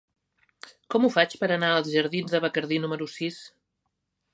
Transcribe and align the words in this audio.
Com 0.95 1.05
ho 1.05 1.11
faig 1.17 1.37
per 1.43 1.51
anar 1.57 1.71
als 1.75 1.93
jardins 1.99 2.35
de 2.37 2.45
Bacardí 2.49 2.85
número 2.87 3.13
sis? 3.19 3.43